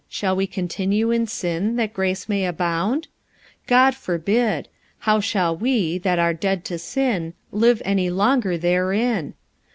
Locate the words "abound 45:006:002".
2.47-3.67